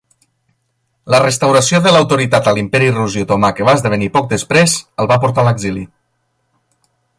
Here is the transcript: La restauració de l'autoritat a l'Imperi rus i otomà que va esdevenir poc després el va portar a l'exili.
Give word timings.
La 1.15 1.19
restauració 1.23 1.81
de 1.87 1.93
l'autoritat 1.95 2.49
a 2.51 2.55
l'Imperi 2.59 2.89
rus 2.97 3.19
i 3.21 3.25
otomà 3.27 3.53
que 3.59 3.69
va 3.69 3.77
esdevenir 3.81 4.09
poc 4.17 4.27
després 4.33 4.75
el 5.05 5.13
va 5.15 5.21
portar 5.27 5.45
a 5.45 5.49
l'exili. 5.51 5.87